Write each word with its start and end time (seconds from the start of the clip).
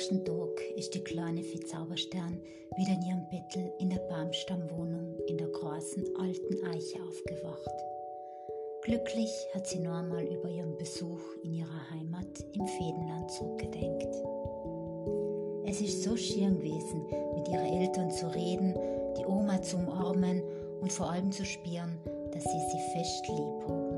nächsten 0.00 0.24
Tag 0.24 0.62
ist 0.76 0.94
die 0.94 1.04
kleine 1.04 1.42
Fee 1.42 1.60
Zauberstern 1.60 2.40
wieder 2.74 2.92
in 2.94 3.02
ihrem 3.02 3.28
Bettel 3.28 3.70
in 3.80 3.90
der 3.90 3.98
Baumstammwohnung 3.98 5.18
in 5.26 5.36
der 5.36 5.48
großen 5.48 6.16
alten 6.16 6.64
Eiche 6.64 6.96
aufgewacht. 7.06 7.74
Glücklich 8.80 9.30
hat 9.52 9.66
sie 9.66 9.80
nur 9.80 9.92
einmal 9.92 10.24
über 10.24 10.48
ihren 10.48 10.74
Besuch 10.78 11.20
in 11.44 11.52
ihrer 11.52 11.90
Heimat 11.90 12.46
im 12.54 12.66
Fädenland 12.66 13.30
zurückgedenkt. 13.30 14.08
Es 15.66 15.82
ist 15.82 16.02
so 16.02 16.16
schön 16.16 16.56
gewesen, 16.56 17.04
mit 17.34 17.46
ihren 17.48 17.66
Eltern 17.66 18.10
zu 18.10 18.34
reden, 18.34 18.74
die 19.18 19.26
Oma 19.26 19.60
zu 19.60 19.76
umarmen 19.76 20.42
und 20.80 20.90
vor 20.90 21.10
allem 21.10 21.30
zu 21.30 21.44
spüren, 21.44 21.98
dass 22.32 22.44
sie 22.44 22.60
sie 22.72 22.98
fest 22.98 23.28
lieb 23.28 23.68
haben. 23.68 23.90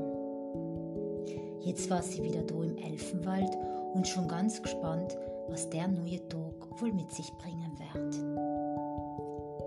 Jetzt 1.61 1.89
war 1.89 2.01
sie 2.01 2.21
wieder 2.21 2.41
da 2.41 2.55
im 2.55 2.75
Elfenwald 2.75 3.55
und 3.93 4.05
schon 4.05 4.27
ganz 4.27 4.61
gespannt, 4.61 5.15
was 5.49 5.69
der 5.69 5.87
neue 5.87 6.27
Tag 6.27 6.81
wohl 6.81 6.93
mit 6.93 7.11
sich 7.11 7.31
bringen 7.33 7.77
wird. 7.77 8.15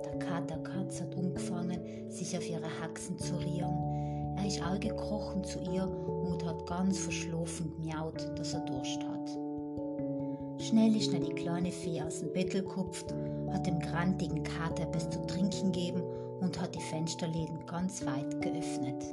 Der 0.05 0.19
Katerkatz 0.19 1.01
hat 1.01 1.17
angefangen, 1.17 1.81
sich 2.11 2.37
auf 2.37 2.49
ihre 2.49 2.69
Haxen 2.81 3.19
zu 3.19 3.37
rieren. 3.37 4.37
Er 4.37 4.47
ist 4.47 4.63
auch 4.63 4.79
gekrochen 4.79 5.45
zu 5.45 5.59
ihr 5.61 5.87
und 5.87 6.45
hat 6.45 6.67
ganz 6.67 6.99
verschlafen 6.99 7.73
gemiaut, 7.77 8.31
dass 8.37 8.55
er 8.55 8.61
Durst 8.61 9.03
hat. 9.03 9.17
Schnell 10.63 10.97
ist 10.97 11.13
er 11.13 11.21
die 11.21 11.35
kleine 11.35 11.71
Fee 11.71 12.01
aus 12.03 12.21
dem 12.21 12.33
Bettel 12.33 12.63
gekupft, 12.63 13.15
hat 13.53 13.67
dem 13.67 13.79
grantigen 13.79 14.43
Kater 14.43 14.83
etwas 14.83 15.09
zu 15.11 15.25
trinken 15.27 15.73
gegeben 15.73 16.03
und 16.41 16.61
hat 16.61 16.75
die 16.75 16.81
Fensterläden 16.81 17.65
ganz 17.67 18.05
weit 18.05 18.41
geöffnet. 18.43 19.05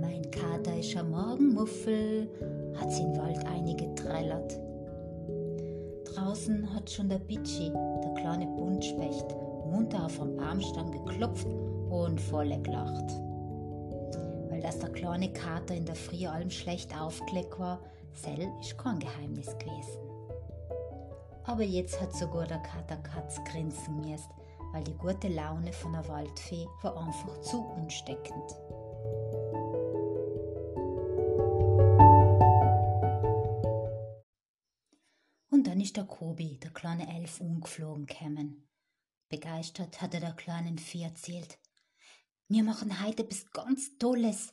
Mein 0.00 0.30
Kater 0.30 0.78
ist 0.78 0.96
ein 0.96 1.10
Morgenmuffel, 1.10 2.28
hat 2.76 2.92
sie 2.92 3.02
im 3.02 3.16
Wald 3.16 3.44
eingetrellert. 3.46 4.58
Draußen 6.14 6.72
hat 6.72 6.88
schon 6.88 7.08
der 7.08 7.18
Bitschi, 7.18 7.72
der 7.72 8.14
kleine 8.14 8.46
Buntspecht, 8.46 9.26
munter 9.66 10.04
auf 10.04 10.16
dem 10.16 10.36
Baumstamm 10.36 10.92
geklopft 10.92 11.48
und 11.90 12.20
volle 12.20 12.60
gelacht. 12.62 13.10
Weil 14.48 14.60
das 14.60 14.78
der 14.78 14.90
kleine 14.90 15.32
Kater 15.32 15.74
in 15.74 15.84
der 15.84 15.96
Früh 15.96 16.26
allem 16.26 16.50
schlecht 16.50 16.96
aufgelegt 16.96 17.58
war, 17.58 17.80
Sell 18.12 18.48
ist 18.60 18.78
kein 18.78 19.00
Geheimnis 19.00 19.58
gewesen. 19.58 19.98
Aber 21.46 21.64
jetzt 21.64 22.00
hat 22.00 22.14
sogar 22.14 22.46
der 22.46 22.58
Katerkatz 22.58 23.42
grinsen 23.50 24.00
müsst, 24.00 24.30
weil 24.72 24.84
die 24.84 24.94
gute 24.94 25.26
Laune 25.26 25.72
von 25.72 25.92
der 25.94 26.08
Waldfee 26.08 26.68
war 26.82 26.96
einfach 26.96 27.40
zu 27.40 27.60
unsteckend. 27.76 28.54
Der 35.96 36.04
Kobi, 36.04 36.58
der 36.58 36.72
kleine 36.72 37.14
Elf, 37.16 37.40
umgeflogen 37.40 38.06
kämen. 38.06 38.68
Begeistert 39.28 40.00
hat 40.00 40.14
er 40.14 40.20
der 40.20 40.34
kleinen 40.34 40.78
Fee 40.78 41.02
erzählt. 41.02 41.58
Wir 42.48 42.62
machen 42.62 43.02
heute 43.04 43.24
etwas 43.24 43.50
ganz 43.50 43.98
Tolles. 43.98 44.52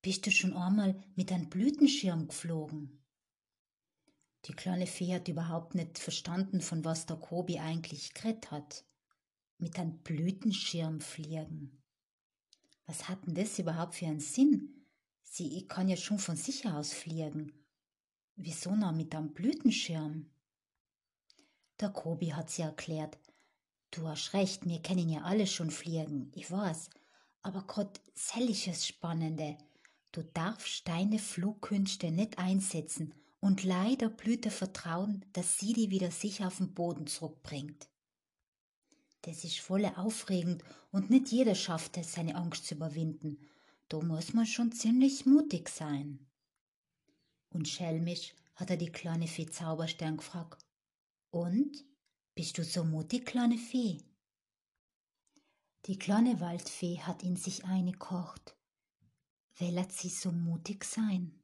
Bist 0.00 0.26
du 0.26 0.30
schon 0.30 0.56
einmal 0.56 1.02
mit 1.14 1.30
einem 1.32 1.48
Blütenschirm 1.48 2.28
geflogen? 2.28 3.04
Die 4.46 4.52
kleine 4.52 4.86
Fee 4.86 5.14
hat 5.14 5.28
überhaupt 5.28 5.74
nicht 5.74 5.98
verstanden, 5.98 6.60
von 6.60 6.84
was 6.84 7.06
der 7.06 7.16
Kobi 7.16 7.58
eigentlich 7.58 8.14
geredet 8.14 8.50
hat. 8.50 8.84
Mit 9.58 9.78
einem 9.78 9.98
Blütenschirm 9.98 11.00
fliegen. 11.00 11.82
Was 12.86 13.08
hat 13.08 13.26
denn 13.26 13.34
das 13.34 13.58
überhaupt 13.58 13.94
für 13.94 14.06
einen 14.06 14.20
Sinn? 14.20 14.86
Sie 15.22 15.66
kann 15.68 15.88
ja 15.88 15.96
schon 15.96 16.18
von 16.18 16.36
sich 16.36 16.66
aus 16.66 16.92
fliegen. 16.92 17.52
Wieso 18.34 18.74
noch 18.74 18.92
mit 18.92 19.14
einem 19.14 19.32
Blütenschirm? 19.32 20.31
Der 21.80 21.90
Kobi 21.90 22.32
hat 22.32 22.50
sie 22.50 22.62
erklärt. 22.62 23.18
Du 23.90 24.08
hast 24.08 24.32
recht, 24.32 24.66
wir 24.66 24.80
kennen 24.80 25.08
ja 25.08 25.22
alle 25.22 25.46
schon 25.46 25.70
fliegen, 25.70 26.32
ich 26.34 26.50
weiß. 26.50 26.90
Aber 27.42 27.62
grad 27.62 28.00
sell 28.14 28.48
ist 28.48 28.66
es 28.68 28.86
Spannende. 28.86 29.58
Du 30.12 30.22
darfst 30.22 30.86
deine 30.86 31.18
Flugkünste 31.18 32.10
nicht 32.10 32.38
einsetzen 32.38 33.14
und 33.40 33.64
leider 33.64 34.08
blüht 34.08 34.44
der 34.44 34.52
Vertrauen, 34.52 35.24
dass 35.32 35.58
sie 35.58 35.72
die 35.72 35.90
wieder 35.90 36.10
sicher 36.10 36.46
auf 36.46 36.58
den 36.58 36.74
Boden 36.74 37.06
zurückbringt. 37.06 37.88
Das 39.22 39.44
ist 39.44 39.58
voll 39.58 39.84
aufregend 39.84 40.62
und 40.90 41.10
nicht 41.10 41.28
jeder 41.28 41.54
schafft 41.54 41.96
es, 41.96 42.12
seine 42.12 42.34
Angst 42.34 42.66
zu 42.66 42.74
überwinden. 42.74 43.38
Da 43.88 44.00
muss 44.00 44.32
man 44.32 44.46
schon 44.46 44.72
ziemlich 44.72 45.26
mutig 45.26 45.68
sein. 45.68 46.26
Und 47.50 47.68
schelmisch 47.68 48.34
hat 48.54 48.70
er 48.70 48.76
die 48.76 48.90
kleine 48.90 49.26
Fee 49.26 49.46
Zauberstern 49.46 50.16
gefragt. 50.16 50.64
Und? 51.32 51.86
Bist 52.34 52.58
du 52.58 52.62
so 52.62 52.84
mutig, 52.84 53.24
kleine 53.24 53.56
Fee? 53.56 54.04
Die 55.86 55.98
kleine 55.98 56.40
Waldfee 56.40 56.98
hat 56.98 57.22
in 57.22 57.36
sich 57.36 57.64
eingekocht. 57.64 58.54
Will 59.56 59.82
sie 59.90 60.10
so 60.10 60.30
mutig 60.30 60.84
sein? 60.84 61.42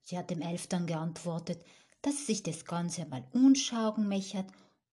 Sie 0.00 0.16
hat 0.16 0.30
dem 0.30 0.40
Elf 0.40 0.68
dann 0.68 0.86
geantwortet, 0.86 1.62
dass 2.00 2.16
sie 2.16 2.24
sich 2.32 2.42
das 2.42 2.64
Ganze 2.64 3.04
mal 3.04 3.28
unschauen 3.34 4.08
mechert 4.08 4.50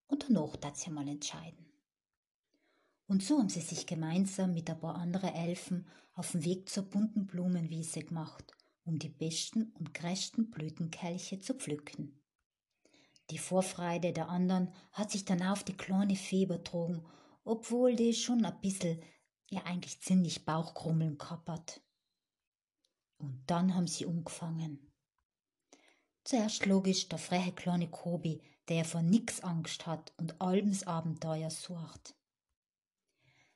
und 0.07 0.25
danach 0.27 0.57
dat 0.57 0.75
sie 0.75 0.91
mal 0.91 1.07
entscheiden. 1.07 1.65
Und 3.07 3.23
so 3.23 3.39
haben 3.39 3.49
sie 3.49 3.61
sich 3.61 3.87
gemeinsam 3.87 4.53
mit 4.53 4.69
ein 4.69 4.79
paar 4.79 4.95
anderen 4.95 5.33
Elfen 5.33 5.87
auf 6.15 6.33
den 6.33 6.43
Weg 6.43 6.67
zur 6.67 6.83
bunten 6.83 7.27
Blumenwiese 7.27 8.01
gemacht, 8.01 8.51
um 8.83 8.99
die 8.99 9.09
besten 9.09 9.71
und 9.79 9.93
größten 9.93 10.51
Blütenkelche 10.51 11.39
zu 11.39 11.53
pflücken. 11.53 12.19
Die 13.29 13.37
Vorfreude 13.37 14.11
der 14.11 14.29
anderen 14.29 14.73
hat 14.91 15.11
sich 15.11 15.25
dann 15.25 15.43
auf 15.43 15.63
die 15.63 15.77
kleine 15.77 16.15
Fee 16.15 16.43
übertragen, 16.43 17.05
obwohl 17.43 17.95
die 17.95 18.13
schon 18.13 18.43
ein 18.43 18.59
bisschen, 18.61 19.01
ja 19.49 19.63
eigentlich 19.63 20.01
ziemlich 20.01 20.45
Bauchkrummeln 20.45 21.17
hat. 21.19 21.81
Und 23.17 23.43
dann 23.47 23.75
haben 23.75 23.87
sie 23.87 24.05
angefangen. 24.05 24.91
Zuerst 26.23 26.65
logisch 26.65 27.09
der 27.09 27.19
freche 27.19 27.51
kleine 27.51 27.89
Kobi, 27.89 28.41
der 28.67 28.85
vor 28.85 29.01
nix 29.01 29.41
Angst 29.41 29.85
hat 29.87 30.13
und 30.17 30.39
Albens 30.41 30.85
Abenteuer 30.85 31.49
sucht. 31.49 32.15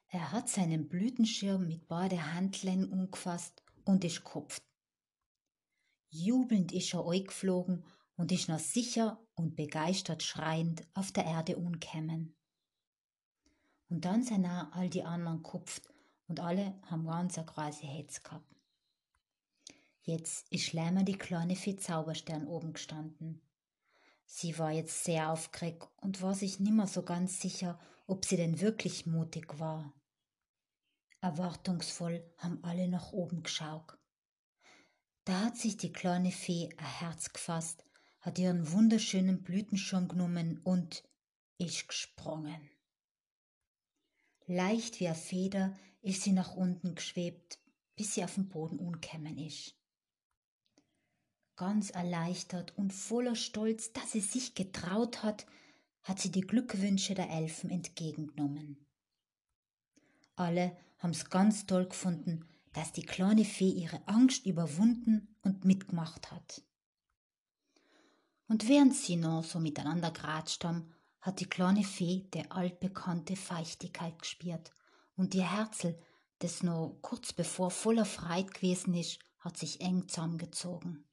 Er 0.07 0.31
hat 0.31 0.49
seinen 0.49 0.89
Blütenschirm 0.89 1.67
mit 1.67 1.87
beide 1.87 2.33
Handlen 2.33 2.91
umgefasst 2.91 3.63
und 3.85 4.03
ist 4.03 4.23
kopft. 4.23 4.63
Jubelnd 6.09 6.71
ist 6.71 6.93
er 6.93 7.07
eingeflogen 7.07 7.83
und 8.15 8.31
ist 8.31 8.47
noch 8.47 8.59
sicher 8.59 9.22
und 9.35 9.55
begeistert 9.55 10.23
schreiend 10.23 10.85
auf 10.93 11.11
der 11.11 11.25
Erde 11.25 11.57
umkämen. 11.57 12.35
Und 13.89 14.05
dann 14.05 14.23
sind 14.23 14.45
auch 14.45 14.71
all 14.71 14.89
die 14.89 15.03
anderen 15.03 15.43
kupft 15.43 15.89
und 16.27 16.39
alle 16.39 16.73
haben 16.89 17.05
ganz 17.05 17.37
eine 17.37 17.45
große 17.45 17.85
Hetz 17.85 18.23
gehabt. 18.23 18.47
Jetzt 20.01 20.51
ist 20.51 20.65
Schleimer 20.65 21.03
die 21.03 21.17
kleine 21.17 21.55
Fee 21.55 21.75
Zauberstern 21.75 22.47
oben 22.47 22.73
gestanden. 22.73 23.41
Sie 24.25 24.57
war 24.57 24.71
jetzt 24.71 25.03
sehr 25.03 25.31
aufgeregt 25.31 25.87
und 25.97 26.21
war 26.21 26.33
sich 26.33 26.59
nimmer 26.59 26.87
so 26.87 27.03
ganz 27.03 27.39
sicher, 27.39 27.79
ob 28.07 28.25
sie 28.25 28.35
denn 28.35 28.59
wirklich 28.59 29.05
mutig 29.05 29.59
war. 29.59 29.93
Erwartungsvoll 31.21 32.23
haben 32.37 32.63
alle 32.63 32.87
nach 32.87 33.13
oben 33.13 33.43
geschaut. 33.43 33.97
Da 35.23 35.45
hat 35.45 35.57
sich 35.57 35.77
die 35.77 35.93
kleine 35.93 36.31
Fee 36.31 36.69
ein 36.77 36.85
Herz 36.85 37.31
gefasst 37.31 37.85
hat 38.23 38.39
ihren 38.39 38.71
wunderschönen 38.71 39.43
Blütenschirm 39.43 40.07
genommen 40.07 40.59
und 40.63 41.03
ist 41.57 41.89
gesprungen. 41.89 42.69
Leicht 44.47 45.01
wie 45.01 45.07
eine 45.07 45.15
Feder 45.15 45.77
ist 46.01 46.21
sie 46.23 46.31
nach 46.31 46.55
unten 46.55 46.95
geschwebt, 46.95 47.59
bis 47.97 48.13
sie 48.13 48.23
auf 48.23 48.35
dem 48.35 48.47
Boden 48.47 48.79
umkämmen 48.79 49.37
ist. 49.37 49.75
Ganz 51.57 51.89
erleichtert 51.89 52.75
und 52.77 52.93
voller 52.93 53.35
Stolz, 53.35 53.91
dass 53.91 54.13
sie 54.13 54.21
sich 54.21 54.55
getraut 54.55 55.21
hat, 55.21 55.45
hat 56.01 56.19
sie 56.19 56.31
die 56.31 56.41
Glückwünsche 56.41 57.15
der 57.15 57.29
Elfen 57.29 57.69
entgegengenommen. 57.69 58.85
Alle 60.35 60.77
haben's 60.97 61.29
ganz 61.29 61.65
toll 61.65 61.87
gefunden, 61.87 62.47
dass 62.71 62.93
die 62.93 63.03
kleine 63.05 63.43
Fee 63.43 63.69
ihre 63.69 64.07
Angst 64.07 64.45
überwunden 64.45 65.35
und 65.41 65.65
mitgemacht 65.65 66.31
hat. 66.31 66.63
Und 68.47 68.67
während 68.67 68.95
sie 68.95 69.15
noch 69.15 69.43
so 69.43 69.59
miteinander 69.59 70.11
geratscht 70.11 70.63
haben, 70.63 70.93
hat 71.21 71.39
die 71.39 71.49
kleine 71.49 71.83
Fee 71.83 72.27
der 72.33 72.51
altbekannte 72.51 73.35
Feuchtigkeit 73.35 74.19
gespürt 74.19 74.71
und 75.15 75.33
ihr 75.33 75.49
Herzl, 75.49 75.97
das 76.39 76.63
noch 76.63 76.97
kurz 77.01 77.31
bevor 77.31 77.71
voller 77.71 78.05
Freit 78.05 78.53
gewesen 78.53 78.93
ist, 78.93 79.19
hat 79.39 79.57
sich 79.57 79.79
eng 79.81 80.07
zusammengezogen. 80.09 81.05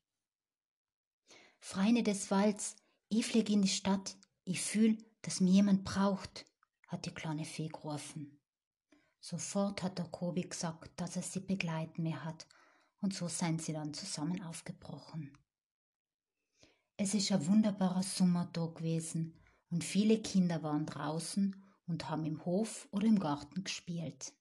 Freine 1.60 2.02
des 2.02 2.30
Walds, 2.30 2.76
ich 3.08 3.26
flieg 3.26 3.50
in 3.50 3.62
die 3.62 3.68
Stadt, 3.68 4.16
ich 4.44 4.60
fühl, 4.60 4.98
dass 5.22 5.40
mir 5.40 5.52
jemand 5.52 5.84
braucht, 5.84 6.46
hat 6.88 7.06
die 7.06 7.14
kleine 7.14 7.44
Fee 7.44 7.68
gerufen. 7.68 8.40
Sofort 9.20 9.82
hat 9.82 9.98
der 9.98 10.06
Kobi 10.06 10.42
gesagt, 10.42 10.98
dass 10.98 11.16
er 11.16 11.22
sie 11.22 11.40
begleiten 11.40 12.02
mehr 12.02 12.24
hat, 12.24 12.46
und 13.00 13.14
so 13.14 13.28
seien 13.28 13.58
sie 13.58 13.72
dann 13.72 13.94
zusammen 13.94 14.42
aufgebrochen. 14.42 15.36
Es 17.02 17.14
ist 17.14 17.32
ein 17.32 17.47
wunderbarer 17.47 18.02
Sommertag 18.02 18.75
gewesen 18.75 19.32
und 19.70 19.85
viele 19.85 20.20
Kinder 20.20 20.62
waren 20.62 20.85
draußen 20.85 21.56
und 21.87 22.11
haben 22.11 22.26
im 22.26 22.44
Hof 22.44 22.88
oder 22.91 23.06
im 23.06 23.19
Garten 23.19 23.64
gespielt. 23.64 24.35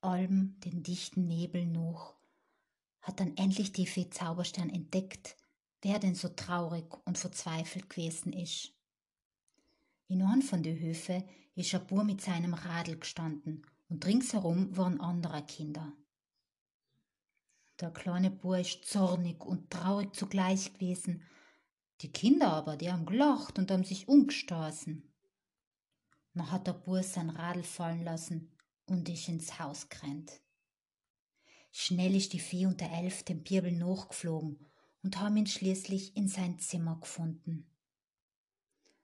Alben 0.00 0.58
den 0.64 0.82
dichten 0.82 1.28
Nebel 1.28 1.64
noch, 1.64 2.16
hat 3.02 3.20
dann 3.20 3.36
endlich 3.36 3.72
die 3.72 3.86
Fee 3.86 4.10
Zauberstern 4.10 4.68
entdeckt, 4.68 5.36
wer 5.82 6.00
denn 6.00 6.16
so 6.16 6.28
traurig 6.28 6.86
und 7.06 7.18
verzweifelt 7.18 7.88
gewesen 7.88 8.32
ist. 8.32 8.72
In 10.08 10.22
einem 10.22 10.42
von 10.42 10.64
den 10.64 10.80
Höfe 10.80 11.24
ist 11.54 11.72
ein 11.72 11.86
Bur 11.86 12.02
mit 12.02 12.20
seinem 12.20 12.54
Radl 12.54 12.98
gestanden 12.98 13.64
und 13.88 14.04
ringsherum 14.04 14.76
waren 14.76 15.00
andere 15.00 15.40
Kinder. 15.44 15.92
Der 17.80 17.92
kleine 17.92 18.30
Bur 18.30 18.58
ist 18.58 18.84
zornig 18.84 19.44
und 19.44 19.70
traurig 19.70 20.14
zugleich 20.14 20.72
gewesen. 20.74 21.22
Die 22.00 22.10
Kinder 22.10 22.52
aber, 22.52 22.76
die 22.76 22.90
haben 22.90 23.06
gelacht 23.06 23.58
und 23.58 23.70
haben 23.70 23.84
sich 23.84 24.08
umgestoßen. 24.08 25.08
Dann 26.34 26.50
hat 26.50 26.66
der 26.66 26.72
Bur 26.72 27.02
sein 27.02 27.30
Radl 27.30 27.62
fallen 27.62 28.04
lassen 28.04 28.50
und 28.86 29.08
ist 29.08 29.28
ins 29.28 29.58
Haus 29.60 29.88
gerannt. 29.88 30.40
Schnell 31.70 32.16
ist 32.16 32.32
die 32.32 32.40
Fee 32.40 32.66
und 32.66 32.80
der 32.80 32.92
Elf 32.92 33.22
dem 33.22 33.42
Birbel 33.42 33.72
nachgeflogen 33.72 34.66
und 35.02 35.20
haben 35.20 35.36
ihn 35.36 35.46
schließlich 35.46 36.16
in 36.16 36.26
sein 36.26 36.58
Zimmer 36.58 36.98
gefunden. 36.98 37.70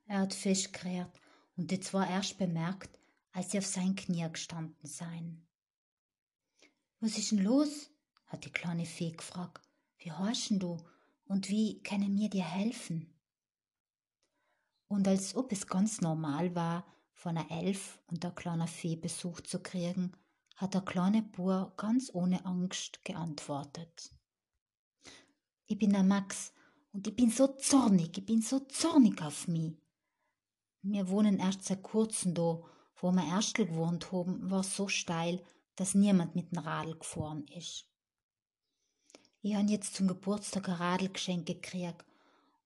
Er 0.07 0.21
hat 0.21 0.35
festgekehrt 0.35 1.21
und 1.57 1.71
die 1.71 1.81
zwar 1.81 2.11
erst 2.11 2.39
bemerkt, 2.39 2.99
als 3.33 3.53
sie 3.53 3.59
auf 3.59 3.67
sein 3.67 3.95
Knie 3.95 4.29
gestanden 4.31 4.89
seien. 4.89 5.47
Was 7.01 7.19
ist 7.19 7.31
denn 7.31 7.43
los? 7.43 7.94
Hat 8.35 8.45
die 8.45 8.53
kleine 8.53 8.85
Fee 8.85 9.13
gefragt. 9.13 9.63
Wie 9.99 10.11
horchen 10.11 10.59
du 10.59 10.77
und 11.27 11.49
wie 11.49 11.81
können 11.85 12.19
wir 12.19 12.29
dir 12.29 12.45
helfen? 12.45 13.15
Und 14.89 15.07
als 15.07 15.37
ob 15.37 15.53
es 15.53 15.69
ganz 15.69 16.01
normal 16.01 16.55
war, 16.57 16.85
von 17.13 17.39
einer 17.39 17.51
Elf 17.51 18.03
und 18.09 18.25
der 18.25 18.33
kleinen 18.33 18.67
Fee 18.67 18.97
Besuch 18.97 19.41
zu 19.43 19.61
kriegen, 19.63 20.13
hat 20.57 20.75
der 20.75 20.81
kleine 20.81 21.23
Bur 21.23 21.73
ganz 21.77 22.11
ohne 22.13 22.45
Angst 22.45 23.05
geantwortet. 23.05 24.11
Ich 25.67 25.79
bin 25.79 25.93
der 25.93 26.03
Max 26.03 26.53
und 26.93 27.07
ich 27.07 27.15
bin 27.15 27.31
so 27.31 27.47
zornig, 27.47 28.19
ich 28.19 28.27
bin 28.27 28.43
so 28.43 28.59
zornig 28.61 29.23
auf 29.23 29.47
mich. 29.47 29.77
Wir 30.83 31.09
wohnen 31.09 31.39
erst 31.39 31.65
seit 31.65 31.85
kurzem 31.85 32.35
da, 32.35 32.61
wo 32.97 33.13
wir 33.13 33.27
erst 33.29 33.55
gewohnt 33.55 34.11
haben, 34.11 34.51
war 34.51 34.65
so 34.65 34.89
steil, 34.89 35.41
dass 35.77 35.95
niemand 35.95 36.35
mit 36.35 36.51
dem 36.51 36.59
Radl 36.59 36.99
gefahren 36.99 37.47
ist. 37.47 37.94
Ich 39.47 39.55
han 39.55 39.69
jetzt 39.69 39.95
zum 39.95 40.09
Geburtstag 40.09 40.71
ein 40.71 40.77
Radl 40.77 41.11
geschenkt 41.11 41.45
gekriegt 41.45 42.07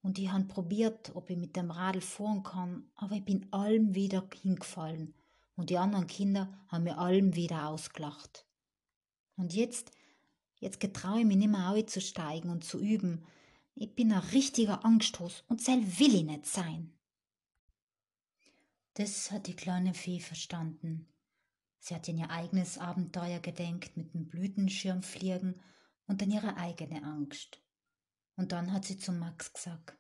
und 0.01 0.17
ich 0.17 0.31
han 0.31 0.47
probiert, 0.47 1.11
ob 1.17 1.29
ich 1.29 1.37
mit 1.37 1.57
dem 1.57 1.73
Radl 1.73 2.01
fahren 2.01 2.45
kann, 2.45 2.89
aber 2.95 3.17
ich 3.17 3.25
bin 3.25 3.53
allem 3.53 3.97
wieder 3.97 4.25
hingefallen 4.41 5.13
und 5.57 5.71
die 5.71 5.79
anderen 5.79 6.07
Kinder 6.07 6.57
haben 6.69 6.85
mir 6.85 6.97
allem 6.99 7.35
wieder 7.35 7.67
ausgelacht. 7.67 8.47
Und 9.35 9.55
jetzt, 9.55 9.91
jetzt 10.61 10.79
getraue 10.79 11.19
ich 11.19 11.25
mich 11.25 11.39
nicht 11.39 11.51
mehr 11.51 11.85
zu 11.89 12.01
steigen 12.01 12.49
und 12.49 12.63
zu 12.63 12.79
üben. 12.79 13.25
Ich 13.75 13.97
bin 13.97 14.13
ein 14.13 14.21
richtiger 14.21 14.85
Angststoß 14.85 15.47
und 15.49 15.61
sel 15.61 15.81
will 15.99 16.15
ich 16.15 16.25
nicht 16.25 16.47
sein. 16.47 16.97
Das 18.95 19.33
hat 19.33 19.49
die 19.49 19.57
kleine 19.57 19.95
Fee 19.95 20.21
verstanden. 20.21 21.09
Sie 21.81 21.97
hat 21.97 22.07
in 22.07 22.19
ihr 22.19 22.31
eigenes 22.31 22.79
Abenteuer 22.79 23.41
gedenkt 23.41 23.97
mit 23.97 24.15
dem 24.15 24.29
Blütenschirmfliegen 24.29 25.61
und 26.09 26.23
an 26.23 26.31
ihre 26.31 26.57
eigene 26.57 27.05
Angst. 27.05 27.63
Und 28.37 28.53
dann 28.53 28.73
hat 28.73 28.85
sie 28.85 28.99
zu 28.99 29.13
Max 29.13 29.53
gesagt, 29.53 29.97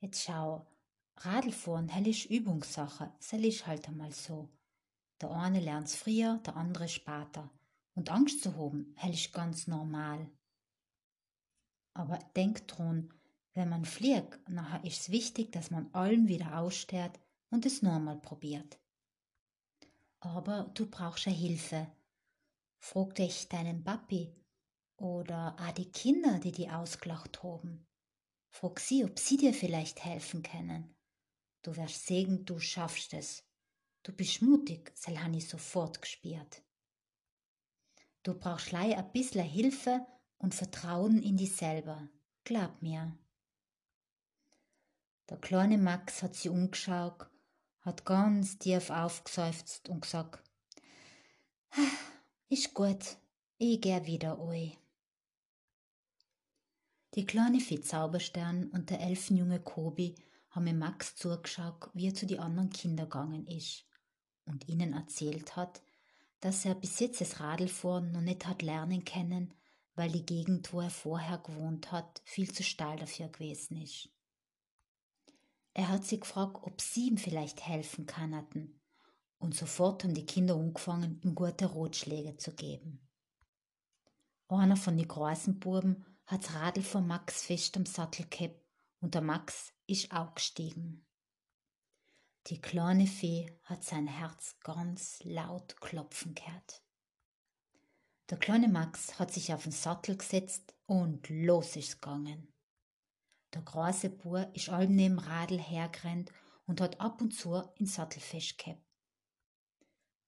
Jetzt 0.00 0.22
schau, 0.22 0.66
Radlfahren, 1.16 1.88
hell 1.88 2.06
ist 2.06 2.26
Übungssache, 2.26 3.12
sel 3.18 3.44
ist 3.44 3.66
halt 3.66 3.88
einmal 3.88 4.12
so. 4.12 4.48
Der 5.20 5.30
eine 5.32 5.58
lernt's 5.58 5.96
früher, 5.96 6.38
der 6.46 6.56
andere 6.56 6.88
später. 6.88 7.50
Und 7.94 8.10
Angst 8.10 8.42
zu 8.42 8.56
haben, 8.56 8.94
hell 8.96 9.12
ist 9.12 9.32
ganz 9.32 9.66
normal. 9.66 10.30
Aber 11.94 12.20
denk 12.36 12.68
dran, 12.68 13.12
wenn 13.54 13.68
man 13.68 13.84
fliegt, 13.84 14.48
nachher 14.48 14.84
ist's 14.84 15.10
wichtig, 15.10 15.50
dass 15.50 15.72
man 15.72 15.92
allem 15.92 16.28
wieder 16.28 16.58
aussteht 16.58 17.18
und 17.50 17.66
es 17.66 17.82
nochmal 17.82 18.20
probiert. 18.20 18.78
Aber 20.20 20.70
du 20.74 20.86
brauchst 20.86 21.26
ja 21.26 21.32
Hilfe. 21.32 21.90
Frag 22.78 23.16
dich 23.16 23.48
deinen 23.48 23.82
Papi 23.82 24.32
oder 24.98 25.56
auch 25.58 25.72
die 25.72 25.90
Kinder, 25.90 26.38
die 26.38 26.52
die 26.52 26.68
ausgelacht 26.68 27.42
haben. 27.42 27.86
Frag 28.50 28.80
sie, 28.80 29.04
ob 29.04 29.18
sie 29.18 29.36
dir 29.36 29.54
vielleicht 29.54 30.04
helfen 30.04 30.42
können. 30.42 30.94
Du 31.62 31.76
wirst 31.76 32.06
sehen, 32.06 32.44
du 32.44 32.58
schaffst 32.58 33.14
es. 33.14 33.44
Du 34.02 34.12
bist 34.12 34.42
mutig, 34.42 34.92
sel 34.94 35.18
han 35.20 35.34
ich 35.34 35.48
sofort 35.48 36.02
gespürt. 36.02 36.62
Du 38.22 38.34
brauchst 38.34 38.72
lei 38.72 38.96
a 38.96 39.02
bissle 39.02 39.42
Hilfe 39.42 40.06
und 40.38 40.54
Vertrauen 40.54 41.22
in 41.22 41.36
dich 41.36 41.56
selber. 41.56 42.08
Glaub 42.44 42.82
mir. 42.82 43.16
Der 45.28 45.38
kleine 45.38 45.78
Max 45.78 46.22
hat 46.22 46.34
sie 46.34 46.48
umgeschaut 46.48 47.28
hat 47.88 48.04
ganz 48.04 48.58
tief 48.58 48.90
aufgeseufzt 48.90 49.88
und 49.88 50.02
gesagt, 50.02 50.42
ist 52.48 52.74
gut, 52.74 53.16
ich 53.56 53.80
geh 53.80 54.04
wieder 54.04 54.38
oi. 54.38 54.76
Die 57.14 57.24
kleine 57.24 57.60
Fee 57.60 57.80
Zauberstern 57.80 58.68
und 58.68 58.90
der 58.90 59.00
elfenjunge 59.00 59.60
Kobi 59.60 60.14
haben 60.50 60.78
Max 60.78 61.16
zugeschaut, 61.16 61.90
wie 61.94 62.08
er 62.08 62.14
zu 62.14 62.26
die 62.26 62.38
anderen 62.38 62.70
Kindern 62.70 63.08
gegangen 63.08 63.46
ist 63.46 63.86
und 64.44 64.68
ihnen 64.68 64.92
erzählt 64.92 65.56
hat, 65.56 65.82
dass 66.40 66.64
er 66.64 66.74
bis 66.74 67.00
jetzt 67.00 67.20
das 67.20 67.40
Radlfahren 67.40 68.12
noch 68.12 68.20
nicht 68.20 68.46
hat 68.46 68.62
lernen 68.62 69.04
können, 69.04 69.54
weil 69.94 70.10
die 70.10 70.24
Gegend, 70.24 70.72
wo 70.72 70.80
er 70.80 70.90
vorher 70.90 71.38
gewohnt 71.38 71.90
hat, 71.90 72.22
viel 72.24 72.52
zu 72.52 72.62
steil 72.62 72.98
dafür 72.98 73.28
gewesen 73.28 73.82
ist. 73.82 74.10
Er 75.74 75.88
hat 75.88 76.04
sie 76.04 76.20
gefragt, 76.20 76.58
ob 76.62 76.80
sie 76.80 77.08
ihm 77.08 77.18
vielleicht 77.18 77.66
helfen 77.66 78.06
kannten. 78.06 78.80
Und 79.38 79.54
sofort 79.54 80.04
haben 80.04 80.14
die 80.14 80.26
Kinder 80.26 80.56
angefangen, 80.56 81.20
ihm 81.22 81.34
gute 81.34 81.66
Rotschläge 81.66 82.36
zu 82.36 82.54
geben. 82.54 83.00
Einer 84.48 84.76
von 84.76 84.96
den 84.96 85.06
großen 85.06 85.60
Buben 85.60 86.04
hat 86.28 86.44
das 86.44 86.54
Radl 86.54 86.82
von 86.82 87.06
Max 87.06 87.42
fest 87.42 87.74
am 87.78 87.86
Sattel 87.86 88.26
gehabt 88.28 88.62
und 89.00 89.14
der 89.14 89.22
Max 89.22 89.72
ist 89.86 90.12
auch 90.12 90.34
gestiegen. 90.34 91.06
Die 92.48 92.60
kleine 92.60 93.06
Fee 93.06 93.50
hat 93.64 93.82
sein 93.82 94.06
Herz 94.06 94.56
ganz 94.62 95.20
laut 95.24 95.80
klopfen 95.80 96.34
gehört. 96.34 96.82
Der 98.28 98.36
kleine 98.36 98.68
Max 98.68 99.18
hat 99.18 99.32
sich 99.32 99.54
auf 99.54 99.62
den 99.62 99.72
Sattel 99.72 100.18
gesetzt 100.18 100.74
und 100.84 101.30
los 101.30 101.76
ist 101.76 102.02
gegangen. 102.02 102.52
Der 103.54 103.62
große 103.62 104.10
Bur 104.10 104.54
ist 104.54 104.68
allem 104.68 104.96
neben 104.96 105.18
Radl 105.18 105.58
hergerannt 105.58 106.30
und 106.66 106.82
hat 106.82 107.00
ab 107.00 107.22
und 107.22 107.30
zu 107.32 107.54
in 107.76 107.86
Sattel 107.86 108.20
festgehabt. 108.20 108.84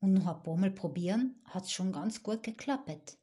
Und 0.01 0.15
noch 0.15 0.35
ein 0.35 0.43
paar 0.43 0.57
Mal 0.57 0.71
probieren 0.71 1.43
hat's 1.45 1.73
schon 1.73 1.93
ganz 1.93 2.23
gut 2.23 2.43
geklappt. 2.43 3.20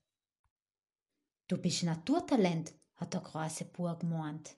Du 1.47 1.57
bist 1.57 1.83
Naturtalent, 1.83 2.73
hat 2.97 3.13
der 3.13 3.21
große 3.21 3.63
Bur 3.65 3.97
gemeint. 3.97 4.57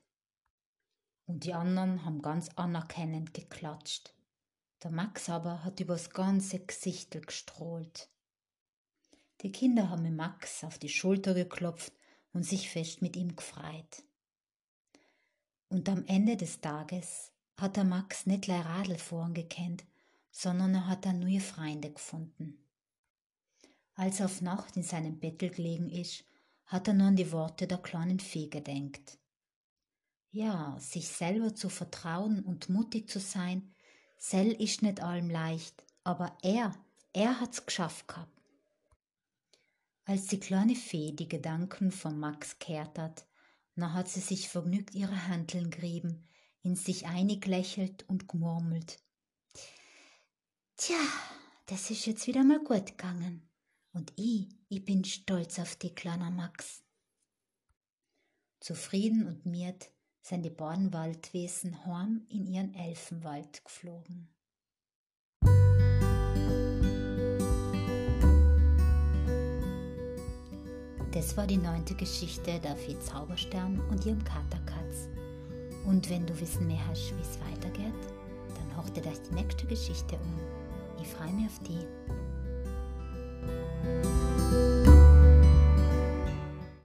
Und 1.27 1.43
die 1.43 1.53
anderen 1.53 2.03
haben 2.03 2.23
ganz 2.23 2.49
anerkennend 2.55 3.35
geklatscht. 3.35 4.15
Der 4.81 4.89
Max 4.89 5.29
aber 5.29 5.63
hat 5.63 5.79
übers 5.79 6.09
ganze 6.09 6.59
Gesicht 6.59 7.11
gestrahlt. 7.11 8.09
Die 9.41 9.51
Kinder 9.51 9.91
haben 9.91 10.15
Max 10.15 10.63
auf 10.63 10.79
die 10.79 10.89
Schulter 10.89 11.35
geklopft 11.35 11.93
und 12.33 12.43
sich 12.43 12.71
fest 12.71 13.03
mit 13.03 13.15
ihm 13.15 13.35
gefreut. 13.35 14.03
Und 15.67 15.87
am 15.89 16.03
Ende 16.07 16.37
des 16.37 16.59
Tages 16.59 17.31
hat 17.57 17.77
der 17.77 17.83
Max 17.83 18.25
nicht 18.25 18.43
gleich 18.43 18.65
Radlfahren 18.65 19.35
gekannt, 19.35 19.85
sondern 20.31 20.73
er 20.73 20.87
hat 20.87 21.05
dann 21.05 21.19
neue 21.19 21.39
Freunde 21.39 21.91
gefunden. 21.91 22.57
Als 23.93 24.21
er 24.21 24.25
auf 24.25 24.41
Nacht 24.41 24.75
in 24.75 24.83
seinem 24.83 25.19
Bettel 25.19 25.51
gelegen 25.51 25.89
ist, 25.89 26.23
hat 26.69 26.87
er 26.87 26.93
nur 26.93 27.07
an 27.07 27.15
die 27.15 27.31
Worte 27.31 27.65
der 27.67 27.79
kleinen 27.79 28.19
Fee 28.19 28.47
gedenkt. 28.47 29.17
Ja, 30.31 30.77
sich 30.79 31.07
selber 31.07 31.55
zu 31.55 31.67
vertrauen 31.67 32.43
und 32.45 32.69
mutig 32.69 33.09
zu 33.09 33.19
sein, 33.19 33.73
sell 34.17 34.51
ist 34.51 34.83
nicht 34.83 35.01
allem 35.01 35.31
leicht, 35.31 35.83
aber 36.03 36.37
er, 36.43 36.75
er 37.11 37.41
hat's 37.41 37.65
geschafft 37.65 38.07
gehabt. 38.07 38.39
Als 40.05 40.27
die 40.27 40.39
kleine 40.39 40.75
Fee 40.75 41.11
die 41.11 41.27
Gedanken 41.27 41.91
von 41.91 42.19
Max 42.19 42.59
kehrt 42.59 42.99
hat, 42.99 43.25
na 43.73 43.93
hat 43.93 44.07
sie 44.07 44.19
sich 44.19 44.47
vergnügt 44.47 44.93
ihre 44.93 45.27
Handeln 45.27 45.71
gerieben, 45.71 46.27
in 46.61 46.75
sich 46.75 47.07
einig 47.07 47.47
lächelt 47.47 48.07
und 48.07 48.27
gemurmelt. 48.27 48.99
Tja, 50.77 50.99
das 51.65 51.89
ist 51.89 52.05
jetzt 52.05 52.27
wieder 52.27 52.43
mal 52.43 52.59
gut 52.63 52.85
gegangen. 52.85 53.48
Und 53.91 54.13
ich, 54.15 54.47
ich 54.69 54.85
bin 54.85 55.03
stolz 55.03 55.59
auf 55.59 55.75
die 55.75 55.93
kleiner 55.93 56.31
Max. 56.31 56.83
Zufrieden 58.59 59.25
und 59.25 59.45
miert 59.45 59.89
sind 60.21 60.43
die 60.43 60.49
beiden 60.49 60.93
Waldwesen 60.93 61.85
heim 61.85 62.25
in 62.29 62.45
ihren 62.45 62.73
Elfenwald 62.73 63.63
geflogen. 63.63 64.29
Das 71.11 71.35
war 71.35 71.47
die 71.47 71.57
neunte 71.57 71.95
Geschichte 71.95 72.59
der 72.59 72.75
Vieh 72.75 72.99
Zauberstern 72.99 73.79
und 73.89 74.05
ihrem 74.05 74.23
Katerkatz. 74.23 75.09
Und 75.85 76.07
wenn 76.09 76.27
du 76.27 76.39
wissen 76.39 76.67
mehr 76.67 76.85
hast, 76.87 77.15
wie 77.17 77.21
es 77.21 77.39
weitergeht, 77.39 77.93
dann 78.55 78.93
dir 78.93 79.01
das 79.01 79.21
die 79.23 79.33
nächste 79.33 79.65
Geschichte 79.65 80.15
um. 80.15 81.01
Ich 81.01 81.07
freue 81.07 81.31
mich 81.33 81.47
auf 81.47 81.59
die. 81.59 82.28